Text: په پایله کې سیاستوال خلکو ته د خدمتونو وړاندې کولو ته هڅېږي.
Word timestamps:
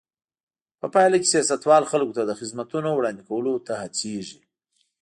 په 0.79 0.87
پایله 0.93 1.17
کې 1.21 1.31
سیاستوال 1.33 1.83
خلکو 1.91 2.15
ته 2.17 2.23
د 2.25 2.31
خدمتونو 2.39 2.89
وړاندې 2.93 3.23
کولو 3.29 3.53
ته 3.67 3.73
هڅېږي. 3.81 4.39